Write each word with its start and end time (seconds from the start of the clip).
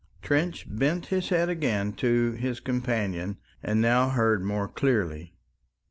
Trench 0.23 0.65
bent 0.67 1.05
his 1.13 1.29
head 1.29 1.47
again 1.47 1.93
to 1.93 2.31
his 2.31 2.59
companion 2.59 3.37
and 3.61 3.81
now 3.83 4.09
heard 4.09 4.43
more 4.43 4.67
clearly. 4.67 5.35